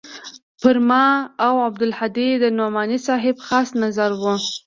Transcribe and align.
پر 0.61 0.75
ما 0.87 1.03
او 1.45 1.53
عبدالهادي 1.67 2.29
د 2.43 2.45
نعماني 2.57 2.99
صاحب 3.07 3.35
خاص 3.47 3.69
نظر 3.83 4.09
و. 4.21 4.23